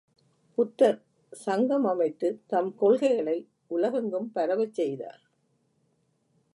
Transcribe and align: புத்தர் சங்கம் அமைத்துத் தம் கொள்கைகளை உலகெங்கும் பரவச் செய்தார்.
புத்தர் 0.57 0.97
சங்கம் 1.31 1.85
அமைத்துத் 1.85 2.39
தம் 2.47 2.75
கொள்கைகளை 2.75 3.37
உலகெங்கும் 3.67 4.31
பரவச் 4.31 4.73
செய்தார். 4.73 5.21